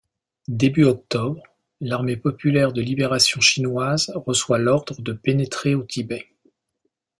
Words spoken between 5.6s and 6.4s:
au Tibet.